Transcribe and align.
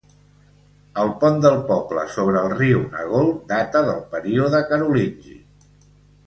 El 1.01 1.11
pont 1.23 1.35
del 1.43 1.57
poble 1.67 2.05
sobre 2.13 2.41
el 2.45 2.55
riu 2.61 2.81
Nagold 2.95 3.37
data 3.53 3.83
del 3.91 4.01
període 4.15 4.63
carolingi. 4.73 5.37